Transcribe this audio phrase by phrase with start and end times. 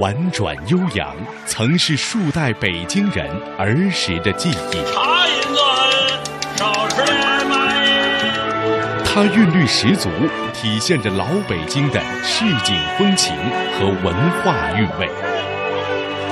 [0.00, 4.72] 婉转悠扬，曾是数代北京人儿时的记忆。
[4.94, 7.84] 茶饮子少吃点麦。
[9.04, 10.08] 它韵律十足，
[10.54, 13.36] 体现着老北京的市井风情
[13.78, 15.06] 和文化韵味。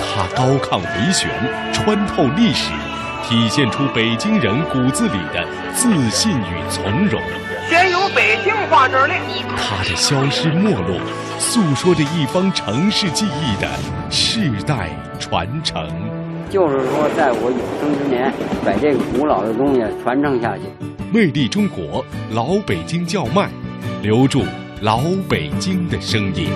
[0.01, 1.29] 它高亢回旋，
[1.75, 2.71] 穿透历史，
[3.23, 7.21] 体现出北京人骨子里的自信与从容。
[7.69, 9.21] 先有北京话这练。
[9.57, 10.99] 它的消失没落，
[11.39, 13.69] 诉说着一方城市记忆的
[14.11, 15.87] 世代传承。
[16.51, 18.33] 就是说，在我有生之年，
[18.65, 20.63] 把这个古老的东西传承下去。
[21.13, 23.51] 魅力中国，老北京叫卖，
[24.03, 24.45] 留住
[24.81, 26.49] 老北京的声音。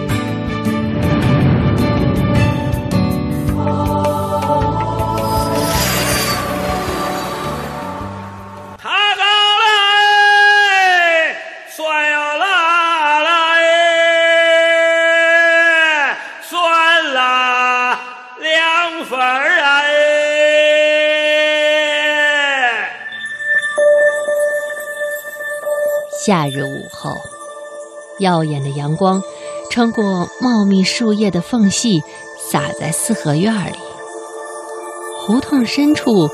[26.24, 27.16] 夏日午后，
[28.20, 29.20] 耀眼的阳光
[29.72, 32.00] 穿过茂密树叶的缝隙，
[32.38, 33.76] 洒在四合院里。
[35.18, 36.30] 胡同深处，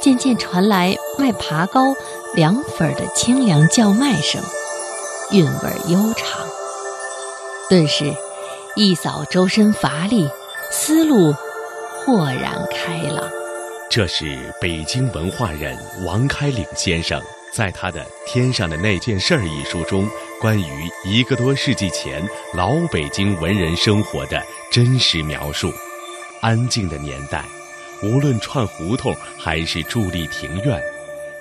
[0.00, 1.92] 渐渐传来卖爬糕、
[2.36, 4.40] 凉粉的清凉叫卖声，
[5.32, 6.46] 韵味悠长。
[7.68, 8.14] 顿时，
[8.76, 10.28] 一扫周身乏力，
[10.70, 11.34] 思路
[11.98, 13.28] 豁然开朗。
[13.90, 17.20] 这是北京文化人王开岭先生
[17.52, 20.08] 在他的《天上的那件事儿》一书中，
[20.40, 25.70] 关于一个多世纪前老北京文人生活的真实描述。
[26.40, 27.44] 安静的年代，
[28.02, 30.82] 无论串胡同还是伫立庭院，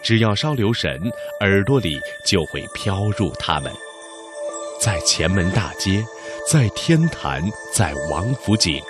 [0.04, 1.02] 只要稍留神，
[1.40, 3.72] 耳朵里就会飘入他们。
[4.82, 6.06] 在前门大街，
[6.46, 7.42] 在天坛，
[7.74, 8.82] 在王府井，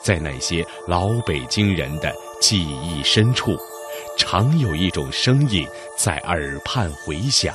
[0.00, 3.58] 在那些老北京人的记忆深处，
[4.18, 7.54] 常有一种声音在耳畔回响，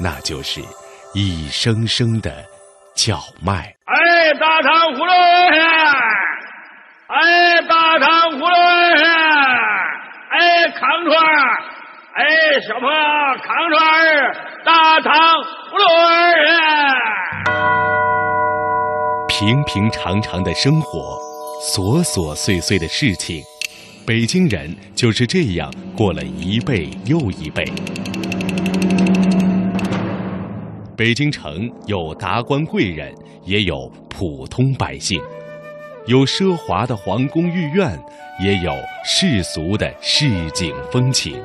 [0.00, 0.60] 那就是
[1.12, 2.44] 一声声的
[2.96, 3.76] 叫卖。
[3.84, 5.12] 哎，大糖葫芦
[7.08, 8.46] 哎，大糖葫芦
[10.30, 11.62] 哎，康串儿
[12.14, 12.24] 哎，
[12.66, 12.94] 小朋友，
[13.44, 15.12] 康串儿，大糖
[15.70, 15.84] 葫芦
[19.28, 21.20] 平平常常的生活，
[21.60, 23.44] 琐琐碎碎的事情，
[24.06, 27.64] 北京人就是这样过了一辈又一辈。
[30.96, 33.12] 北京城有达官贵人，
[33.44, 35.20] 也有普通百姓，
[36.06, 38.00] 有奢华的皇宫御苑，
[38.40, 38.72] 也有
[39.04, 41.42] 世俗的市井风情。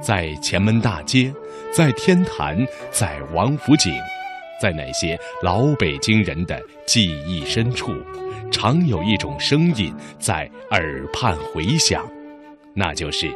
[0.00, 1.30] 在前门大街，
[1.70, 3.92] 在天坛，在王府井，
[4.62, 7.92] 在那些老北京人的记忆深处，
[8.56, 12.10] 常有一种声音在耳畔回响，
[12.74, 13.30] 那就是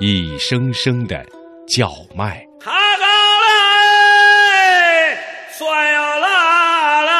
[0.00, 1.22] 一声声的
[1.68, 2.42] 叫卖。
[2.58, 3.04] 他高
[3.44, 5.18] 来，
[5.50, 7.12] 算要拉来，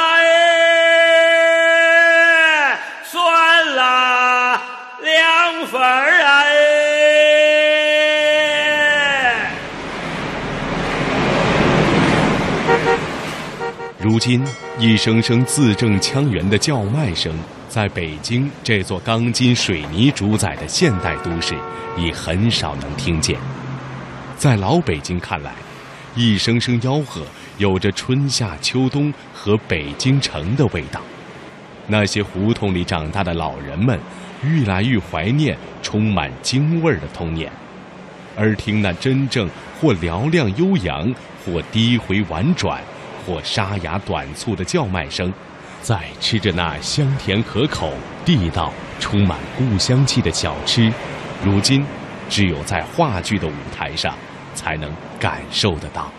[3.04, 4.62] 算了
[5.02, 6.32] 两份儿啊。
[13.98, 14.42] 如今，
[14.84, 17.32] 一声声字正腔圆的叫卖声，
[17.68, 21.54] 在北京这座钢筋水泥主宰的现代都市，
[21.96, 23.38] 已很少能听见。
[24.36, 25.52] 在老北京看来，
[26.16, 27.22] 一声声吆喝
[27.58, 31.00] 有着春夏秋冬和北京城的味道。
[31.86, 33.96] 那些胡同里长大的老人们，
[34.42, 37.48] 愈来愈怀念充满京味儿的童年，
[38.36, 39.48] 而听那真正
[39.80, 42.82] 或嘹亮悠扬，或低回婉转。
[43.26, 45.32] 或沙哑短促的叫卖声，
[45.80, 47.92] 在吃着那香甜可口、
[48.24, 50.92] 地道、充满故乡气的小吃，
[51.44, 51.84] 如今
[52.28, 54.14] 只有在话剧的舞台上
[54.54, 56.10] 才能感受得到。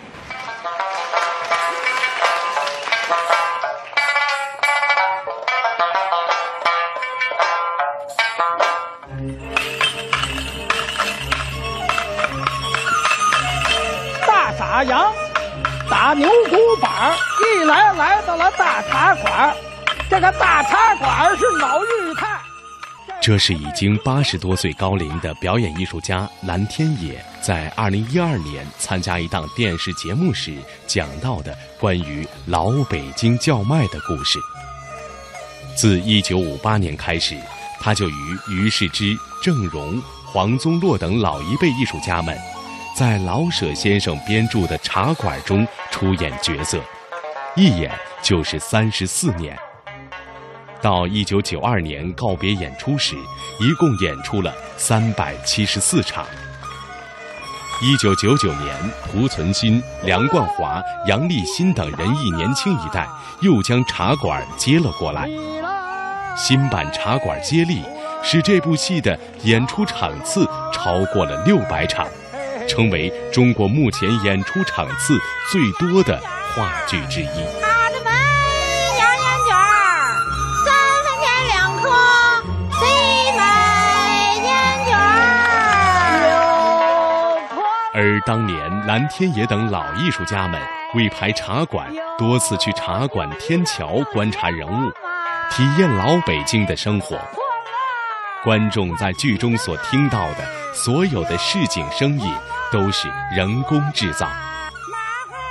[14.28, 15.23] 大傻羊。
[15.90, 19.56] 打牛骨板一来来到了大茶馆，
[20.10, 22.40] 这个大茶馆是老裕泰。
[23.22, 30.54] 这是已经八十多岁高龄的表演艺术家蓝天野在二零一二年参加一档电视节目时
[30.88, 34.40] 讲到的关于老北京叫卖的故事。
[35.76, 37.38] 自一九五八年开始，
[37.80, 42.38] 他就与于世之、郑融、黄宗洛等老一辈艺术家们。
[42.96, 46.80] 在老舍先生编著的《茶馆》中出演角色，
[47.56, 47.92] 一演
[48.22, 49.58] 就是三十四年。
[50.80, 53.16] 到一九九二年告别演出时，
[53.60, 56.24] 一共演出了三百七十四场。
[57.82, 58.76] 一九九九年，
[59.08, 63.08] 胡存新、梁冠华、杨立新等人艺年轻一代
[63.42, 65.28] 又将茶馆接了过来。
[66.38, 67.82] 新版茶馆接力，
[68.22, 72.08] 使这部戏的演出场次超过了六百场，
[72.68, 75.18] 成为中国目前演出场次
[75.52, 76.20] 最多的
[76.56, 77.28] 话剧之一。
[87.96, 90.60] 而当年蓝天野等老艺术家们
[90.96, 91.88] 为排茶馆，
[92.18, 94.92] 多次去茶馆天桥观察人物，
[95.52, 97.16] 体验老北京的生活。
[98.44, 102.34] 观众在剧中所听到的所有的市井声音，
[102.74, 104.28] 都是人工制造。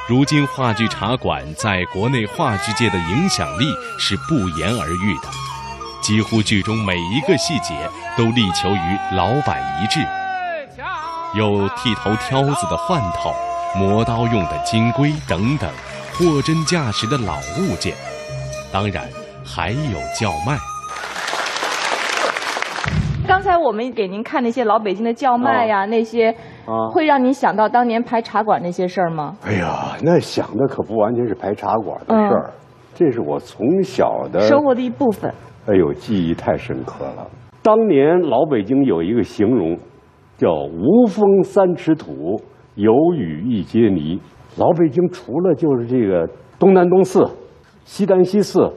[0.06, 3.64] 如今话剧茶馆在国内话剧界的影响力
[3.98, 5.28] 是不言而喻的，
[6.02, 7.74] 几乎剧中每一个细节
[8.14, 9.98] 都力求与老板一致。
[11.34, 13.34] 有剃头挑子的换头，
[13.74, 15.70] 磨刀用的金龟等等，
[16.12, 17.96] 货真价实的老物件。
[18.70, 19.08] 当然，
[19.42, 20.58] 还有叫卖。
[23.42, 26.30] 刚才我们给您看那些老北京的叫卖呀，那些
[26.64, 29.36] 啊，会让您想到当年排茶馆那些事儿吗？
[29.44, 32.52] 哎呀，那想的可不完全是排茶馆的事儿，
[32.94, 35.28] 这是我从小的生活的一部分。
[35.66, 37.26] 哎呦，记忆太深刻了。
[37.64, 39.76] 当年老北京有一个形容。
[40.38, 42.40] 叫无风三尺土，
[42.74, 44.18] 有雨一街泥。
[44.56, 46.28] 老北京除了就是这个
[46.58, 47.24] 东南东四、
[47.84, 48.68] 西单西四，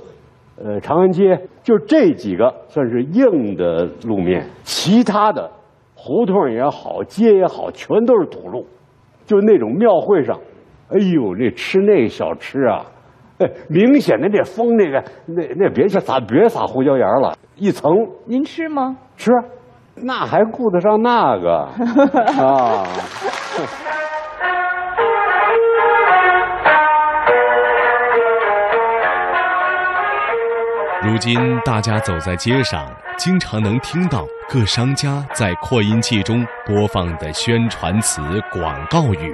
[0.58, 5.52] 呃，长安街，就这几个算是硬的路面，其他的
[5.96, 8.66] 胡同也好，街也好，全都是土路。
[9.26, 10.40] 就那种庙会上，
[10.90, 12.86] 哎呦，那吃那小吃啊，
[13.40, 17.92] 哎，明显的那风，那个那那别撒别撒胡椒盐了，一层。
[18.26, 18.96] 您吃吗？
[19.18, 19.32] 吃。
[19.98, 21.70] 那还顾得上那个
[22.44, 22.86] 啊？
[31.16, 38.22] 如今大家走在街上，经常能听到各商家在扩音器中播放的宣传词、
[38.52, 39.34] 广告语，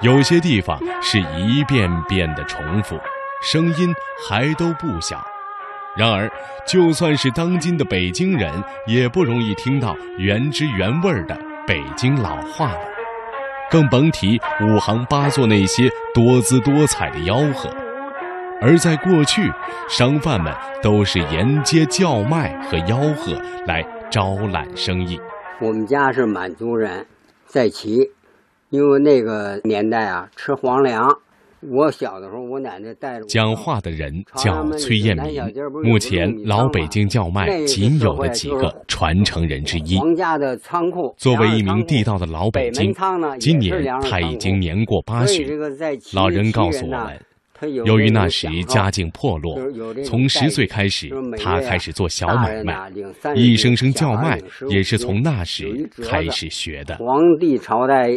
[0.00, 2.98] 有些地方是一遍遍的重复，
[3.42, 3.94] 声音
[4.26, 5.22] 还都不小。
[5.94, 6.32] 然而，
[6.66, 8.50] 就算是当今的北京人，
[8.86, 12.80] 也不容易听到原汁原味的北京老话了，
[13.70, 17.68] 更甭提五行八作那些多姿多彩的吆喝。
[18.60, 19.50] 而在过去，
[19.88, 23.32] 商贩们都是沿街叫卖和吆喝
[23.66, 25.20] 来招揽生意。
[25.60, 27.06] 我们家是满族人，
[27.44, 28.10] 在齐，
[28.70, 31.08] 因为那个年代啊，吃皇粮。
[31.72, 35.42] 我小的时候，我奶奶带着讲话的人叫崔艳民，
[35.82, 39.98] 目前老北京叫卖仅有的几个传承人之一。
[39.98, 41.14] 皇家的仓库。
[41.16, 42.94] 作为一名地道的老北京，
[43.40, 45.46] 今年他已经年过八旬。
[46.12, 47.18] 老人告诉我们，
[47.84, 49.58] 由于那时家境破落，
[50.04, 51.10] 从十岁开始，
[51.42, 52.90] 他开始做小买卖，
[53.34, 56.96] 一声声叫卖也是从那时开始学的。
[56.96, 58.08] 皇帝朝代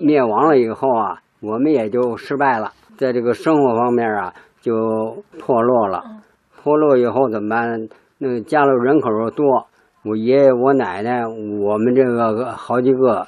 [0.00, 1.18] 灭亡了以后啊。
[1.44, 6.00] 我们也就失败了，在这个生活方面啊，就破落了。
[6.62, 7.88] 破落以后怎么办？
[8.18, 9.66] 那家里人口又多，
[10.04, 13.26] 我爷爷、我奶奶，我们这个好几个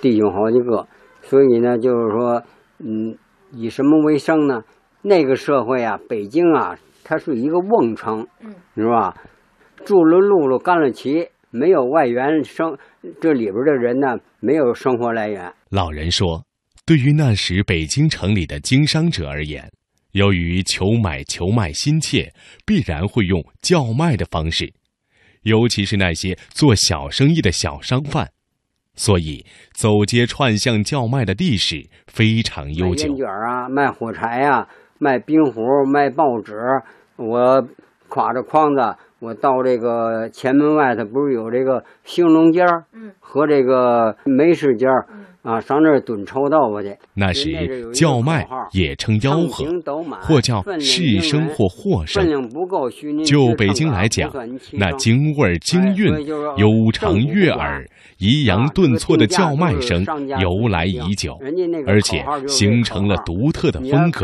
[0.00, 0.88] 弟兄，好几个，
[1.20, 2.42] 所以呢，就是说，
[2.80, 3.16] 嗯，
[3.52, 4.62] 以什么为生呢？
[5.02, 8.26] 那个社会啊，北京啊，它是一个瓮城，
[8.74, 9.14] 是吧？
[9.84, 12.78] 住了路了，干了旗，没有外援生，
[13.20, 15.52] 这里边的人呢，没有生活来源。
[15.70, 16.44] 老人说。
[16.84, 19.70] 对于那时北京城里的经商者而言，
[20.10, 22.34] 由于求买求卖心切，
[22.66, 24.74] 必然会用叫卖的方式，
[25.42, 28.28] 尤其是那些做小生意的小商贩，
[28.96, 33.06] 所以走街串巷叫卖的历史非常悠久。
[33.06, 34.66] 卖烟卷啊，卖火柴呀，
[35.02, 36.54] 卖冰壶，卖报纸，
[37.16, 37.66] 我
[38.08, 38.94] 挎着筐子。
[39.18, 42.84] 我到这个前门外头，不是有这个兴隆街儿，
[43.18, 45.06] 和这个梅市街儿，
[45.42, 46.96] 啊，上那儿蹲臭豆腐去。
[47.14, 49.66] 那时叫卖也称吆喝，
[50.20, 52.48] 或叫市声或货声。
[53.24, 54.32] 就北京来讲，
[54.72, 56.24] 那京味儿、京韵、
[56.56, 57.84] 悠长悦耳、
[58.18, 60.04] 抑扬顿挫的叫卖声
[60.40, 61.36] 由来已久，
[61.88, 64.20] 而且形成了独特的风格，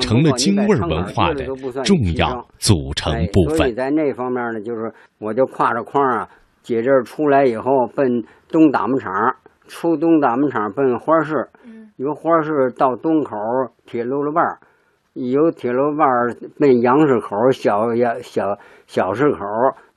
[0.00, 1.46] 成了京味文化的
[1.84, 3.74] 重要组成部分。
[3.74, 6.28] 在那方面呢，就是我就挎着筐啊，
[6.62, 7.64] 解这儿出来以后，
[7.94, 9.10] 奔东打木厂，
[9.70, 11.48] 出东大门厂奔花市，
[11.96, 13.36] 由花市到东口
[13.86, 14.58] 铁路路半儿，
[15.14, 16.08] 有铁路弯
[16.58, 18.58] 奔杨市口小小小
[18.88, 19.38] 小市口，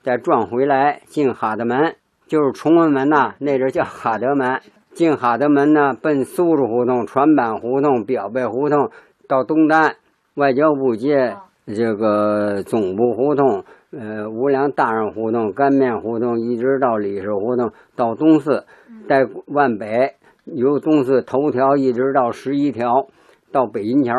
[0.00, 1.96] 再转回来进哈德门，
[2.28, 4.60] 就是崇文门呐，那阵叫哈德门。
[4.92, 8.90] 进哈德门呢，奔苏州胡同、船板胡同、表背胡同，
[9.26, 9.96] 到东单
[10.34, 13.64] 外交部街这个总部胡同，
[13.98, 18.64] 呃，无良大人胡同、干面胡同，一直到李氏胡同，到东四，
[19.08, 23.06] 在万北由东四头条一直到十一条，
[23.52, 24.14] 到北银桥。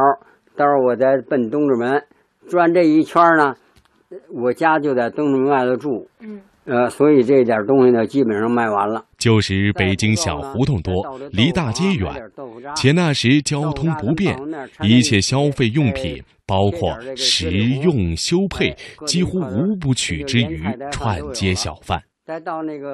[0.55, 2.03] 到时候我再奔东直门，
[2.47, 3.55] 转这一圈呢，
[4.31, 6.07] 我家就在东直门外头住。
[6.21, 6.41] 嗯。
[6.65, 9.05] 呃，所以这点东西呢，基本上卖完了。
[9.17, 12.11] 旧时北京小胡同多，离大街远，
[12.75, 14.35] 且那时交通不便，
[14.81, 22.01] 一切消费用品，包括食用修配，几乎无不取之于串街小贩。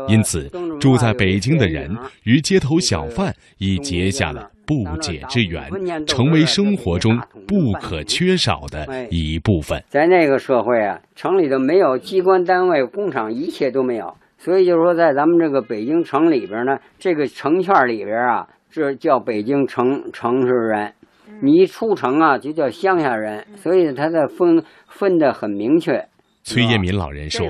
[0.09, 0.49] 因此，
[0.79, 4.49] 住在北京的人与街头小贩已结下了
[4.85, 5.69] 不解之缘，
[6.05, 9.83] 成为生活中不可缺少的一部分。
[9.87, 14.15] 在那个社会啊，城里头没有机关单位、工厂，一切都没有。
[14.37, 20.93] 所以就是说，在咱们这个北京城里边呢，这个城圈里边啊，这叫北京城城市人；
[21.41, 23.45] 你一出城啊，就叫乡下人。
[23.55, 26.07] 所以它的分分的很明确。
[26.43, 27.47] 崔业民老人说：“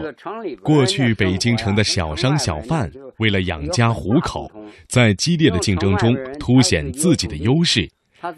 [0.61, 4.51] 过去北京城的小商小贩为了养家糊口，
[4.87, 7.89] 在激烈的竞争中凸显自己的优势，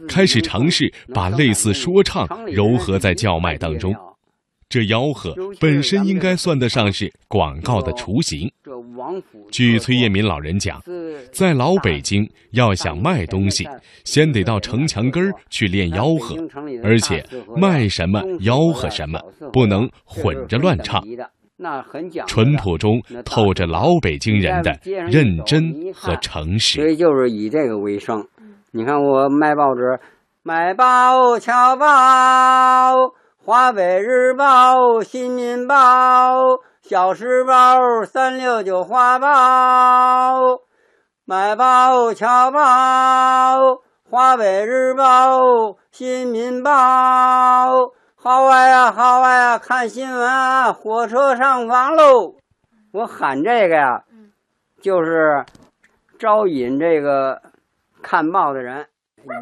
[0.08, 3.94] 开始尝试把类似说唱糅合在叫卖当中。
[4.74, 8.52] 这吆喝本身应该算得上是广告的雏形。
[9.52, 10.82] 据崔业民老人讲，
[11.32, 13.70] 在老北京要想卖东西，
[14.04, 16.36] 先得到城墙根儿去练吆喝，
[16.84, 17.24] 而且
[17.56, 19.20] 卖什么吆喝什么，
[19.52, 21.04] 不能混着乱唱。
[22.26, 26.82] 淳朴中透着老北京人的认真和诚实。
[26.82, 28.26] 所以就是以这个为生。
[28.72, 30.00] 你看我卖报纸，
[30.42, 33.14] 卖报瞧报。
[33.46, 35.76] 华北日报、新民报、
[36.82, 40.62] 小时报、三六九花报，
[41.26, 42.62] 买报、侨报、
[44.10, 45.42] 华北日报、
[45.92, 46.72] 新民报，
[48.16, 52.36] 好啊呀，好啊呀，看新闻啊，火车上房喽！
[52.94, 54.06] 我喊这个呀，
[54.82, 55.44] 就是
[56.18, 57.42] 招引这个
[58.02, 58.88] 看报的人，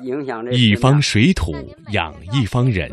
[0.01, 1.51] 影响这一方水土
[1.91, 2.89] 养一方人。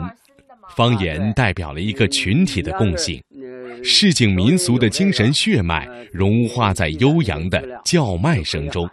[0.77, 3.23] 方言代表了一个群体的共性，
[3.83, 8.89] 市井民俗的精神血脉融化在悠扬的叫卖声中，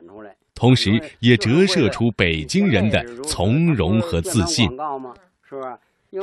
[0.55, 4.69] 同时也折射出北京人的从容和自信。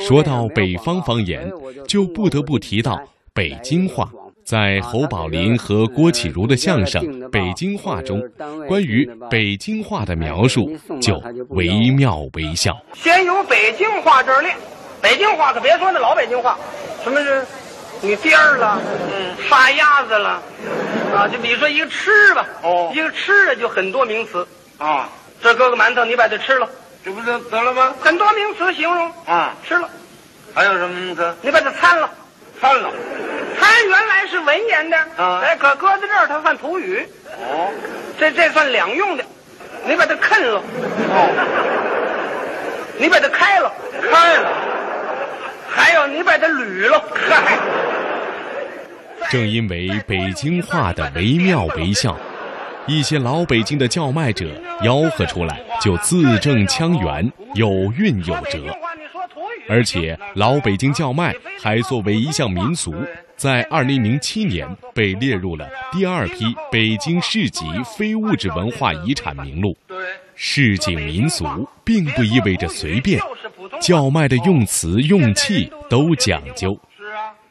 [0.00, 1.50] 说到北方方言，
[1.86, 3.00] 就不得不提到
[3.32, 4.10] 北京话。
[4.44, 8.20] 在侯宝林和郭启儒的相声《北京话》中，
[8.66, 12.76] 关于北京话的描述就惟妙惟肖。
[12.92, 14.56] 先由北京话这儿练。
[15.02, 16.56] 北京话可别说那老北京话，
[17.02, 17.44] 什么是，
[18.00, 18.80] 你颠儿了，
[19.12, 20.40] 嗯，杀鸭子了，
[21.12, 24.46] 啊，就比如说一个吃吧，哦，一个吃的就很多名词，
[24.78, 25.08] 啊，
[25.42, 26.68] 这搁个馒头，你把它吃了，
[27.04, 27.92] 这不就得了吗？
[28.00, 29.90] 很多名词形容，啊，吃了，
[30.54, 31.34] 还有什么名词？
[31.42, 32.08] 你把它参了，
[32.60, 32.88] 参了，
[33.58, 37.04] 参原来是文言的，啊，哎，可搁在这儿它算土语，
[37.50, 37.72] 哦，
[38.20, 39.24] 这这算两用的，
[39.84, 40.62] 你把它啃了，
[41.10, 41.28] 哦，
[42.98, 44.48] 你把它开了，开了。
[45.74, 47.58] 还有你把它捋了，嗨！
[49.30, 52.16] 正因为北京话的惟妙惟肖，
[52.86, 54.46] 一些老北京的叫卖者
[54.82, 58.58] 吆喝出来就字正腔圆、有韵有辙。
[59.68, 62.94] 而且老北京叫卖还作为一项民俗，
[63.36, 67.64] 在二零零七年被列入了第二批北京市级
[67.96, 69.74] 非物质文化遗产名录。
[70.34, 71.46] 市井民俗
[71.84, 73.20] 并不意味着随便。
[73.80, 76.78] 叫卖的用词用气都讲究，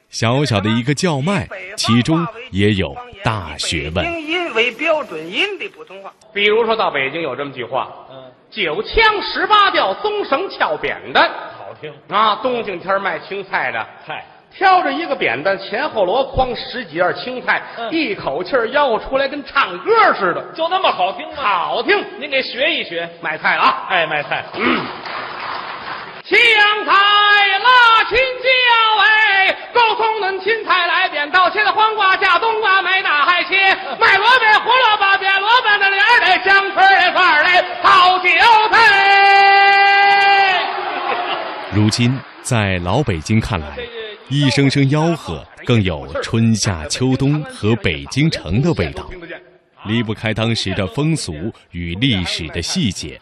[0.10, 4.06] 小小的一个叫卖，其中也有大学问。
[4.22, 12.36] 音为标准音的普通话，比如说到北京有这么句话：“嗯，九腔十八调，松绳翘扁担。”好听啊！
[12.44, 17.62] 冬景天卖青菜的，嗨，挑着一个扁担，前后箩筐十几样青菜，
[17.92, 21.36] 一口气吆喝出来，跟唱歌似的，就那么好听吗？
[21.38, 23.10] 好听，您给学一学。
[23.22, 23.88] 买菜了啊！
[23.90, 24.44] 哎，卖菜。
[26.38, 26.92] 香菜
[27.60, 28.48] 辣青椒
[29.02, 29.04] 哎，
[29.74, 33.56] 够送恁青菜来扁豆，切的黄瓜下冬瓜，买大海切，
[34.00, 38.30] 卖萝卜胡萝卜扁萝卜那脸儿嘞，香椿儿块儿嘞，好韭
[38.72, 38.78] 菜。
[41.74, 43.78] 如今在老北京看来，
[44.30, 49.10] 一声声吆喝更有春夏秋冬和北京城的味道。
[49.86, 53.20] 离不开当时的风俗与历史的细节，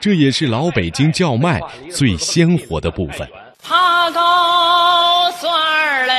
[0.00, 1.60] 这也是老北京叫卖
[1.92, 3.28] 最鲜活的部分。
[3.62, 6.14] 爬高算儿嘞，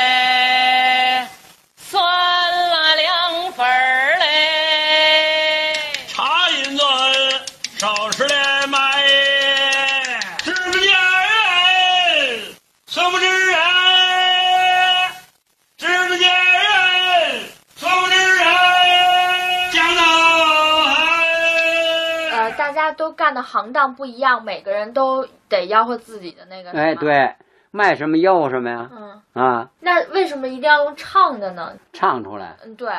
[23.32, 26.72] 干的行当不一样，每个人都得吆喝自己的那个。
[26.72, 27.34] 哎，对，
[27.72, 28.90] 卖什么吆喝什么呀？
[28.92, 29.22] 嗯。
[29.32, 31.72] 啊，那为什么一定要用唱的呢？
[31.94, 32.58] 唱出来。
[32.66, 32.90] 嗯，对。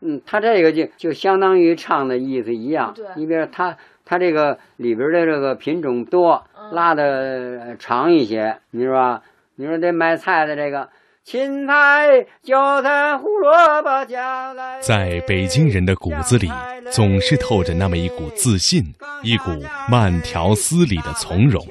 [0.00, 2.94] 嗯，他这个就就相当于唱的意思一样。
[2.94, 3.04] 对。
[3.16, 3.76] 你比如他
[4.06, 9.20] 他这个里边的这个品种多，拉的长一些，你说吧？
[9.56, 10.88] 你说这卖菜的这个
[11.24, 14.78] 芹菜、韭菜、胡萝卜、加来。
[14.82, 16.50] 在北京人的骨子里，
[16.92, 19.50] 总是透着那么一股自信，一股
[19.88, 21.66] 慢条斯理的从容。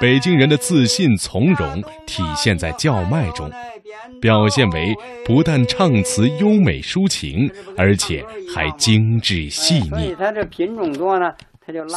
[0.00, 3.48] 北京人的自信从容体现在叫卖中，
[4.20, 4.92] 表现为
[5.24, 10.16] 不但唱词优美抒情，而且还精致细腻。
[10.18, 11.32] 它这品种多呢，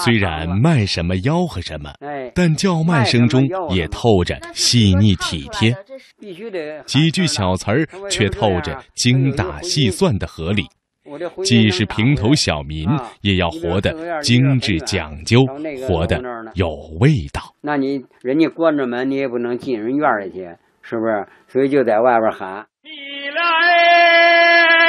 [0.03, 5.75] 虽然卖什么吆喝什么，哎，但叫卖声中也透着细腻体贴，
[6.85, 10.63] 几句小词儿却透着精打细算的合理。
[11.43, 12.87] 既是平头小民，
[13.21, 15.45] 也要活得精致讲究，
[15.87, 16.21] 活得
[16.53, 17.41] 有味道。
[17.59, 20.47] 那你人家关着门，你也不能进人院里去，
[20.81, 21.27] 是不是？
[21.47, 22.89] 所以就在外边喊：“你
[23.29, 24.80] 来，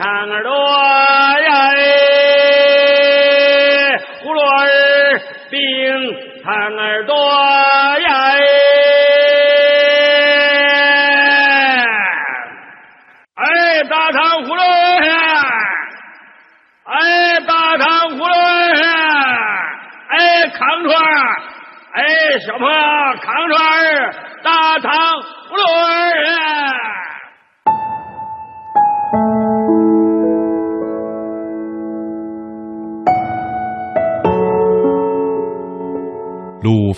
[0.00, 1.82] 长耳朵呀，哎！
[4.22, 5.60] 葫芦儿，冰
[6.42, 6.99] 糖儿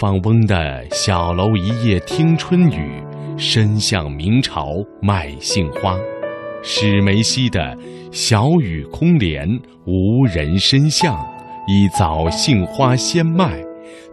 [0.02, 3.00] 放翁的小楼一夜听春雨，
[3.36, 4.66] 深巷明朝
[5.00, 5.96] 卖杏花。
[6.60, 7.78] 史梅溪的
[8.10, 9.48] 小雨空帘，
[9.86, 11.16] 无人深巷，
[11.68, 13.62] 一早杏花先卖，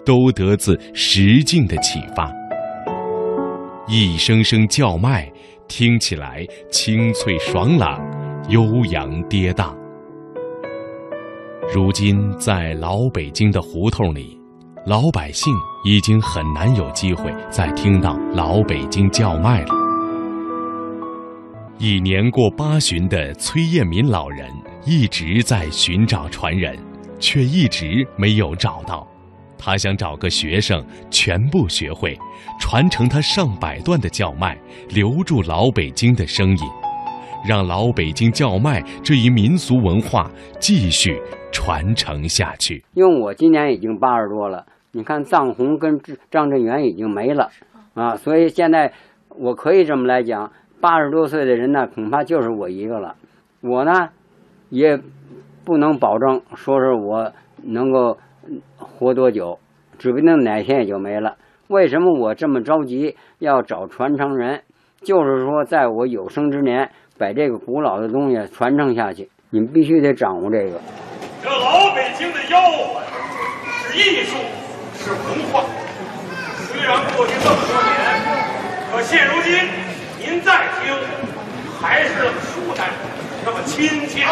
[0.05, 2.31] 都得自石径的启发。
[3.87, 5.27] 一声声叫卖，
[5.67, 7.99] 听起来清脆爽朗，
[8.49, 9.73] 悠扬跌宕。
[11.73, 14.38] 如今在老北京的胡同里，
[14.85, 19.73] 老百姓已经很难有机会再听到老北京叫卖了。
[21.77, 24.49] 已年过八旬的崔彦民老人
[24.85, 26.77] 一直在寻找传人，
[27.19, 29.05] 却一直没有找到。
[29.57, 32.17] 他想找个学生全部学会，
[32.59, 34.57] 传承他上百段的叫卖，
[34.89, 36.63] 留住老北京的声音，
[37.47, 41.21] 让老北京叫卖这一民俗文化继续
[41.51, 42.83] 传承下去。
[42.93, 45.99] 因为我今年已经八十多了，你看藏红跟
[46.29, 47.49] 张振元已经没了，
[47.93, 48.93] 啊，所以现在
[49.37, 50.51] 我可以这么来讲。
[50.81, 53.15] 八十多岁的人呢，恐怕就是我一个了。
[53.61, 54.11] 我呢，
[54.69, 54.97] 也
[55.65, 58.17] 不能保证说是我能够
[58.77, 59.59] 活多久，
[59.97, 61.35] 指不定哪天也就没了。
[61.67, 64.61] 为什么我这么着急要找传承人？
[65.01, 66.89] 就是说，在我有生之年，
[67.19, 69.29] 把这个古老的东西传承下去。
[69.49, 70.79] 你们必须得掌握这个。
[71.43, 73.01] 这老北京的吆喝
[73.83, 74.37] 是艺术，
[74.95, 75.65] 是文化。
[76.71, 77.91] 虽然过去这么多年，
[78.91, 79.59] 可现如今。
[80.21, 80.93] 您再听，
[81.81, 82.89] 还是那么舒坦，
[83.45, 84.23] 那么亲切。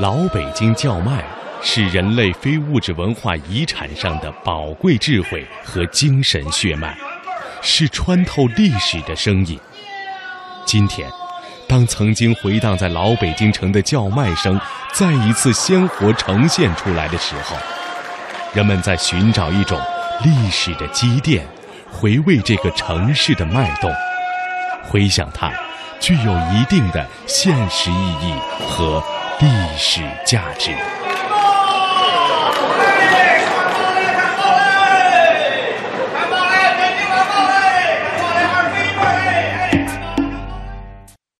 [0.00, 1.24] 老北京叫卖
[1.66, 6.94] 是人类非物质文化遗产上的宝贵智慧和精神血脉，
[7.62, 9.58] 是穿透历史的声音。
[10.66, 11.10] 今天。
[11.66, 14.60] 当曾经回荡在老北京城的叫卖声
[14.92, 17.56] 再一次鲜活呈现出来的时候，
[18.52, 19.80] 人们在寻找一种
[20.22, 21.44] 历史的积淀，
[21.90, 23.90] 回味这个城市的脉动，
[24.84, 25.50] 回想它
[25.98, 28.34] 具有一定的现实意义
[28.68, 29.02] 和
[29.40, 29.48] 历
[29.78, 30.70] 史价值。